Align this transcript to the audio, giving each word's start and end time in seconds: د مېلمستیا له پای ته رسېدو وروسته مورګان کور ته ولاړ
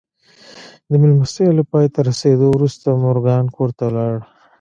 د 0.89 0.91
مېلمستیا 1.01 1.49
له 1.57 1.63
پای 1.71 1.85
ته 1.93 1.99
رسېدو 2.09 2.45
وروسته 2.51 2.87
مورګان 3.03 3.45
کور 3.55 3.69
ته 3.77 3.83
ولاړ 3.89 4.13